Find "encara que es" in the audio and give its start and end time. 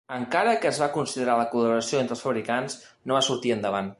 0.13-0.79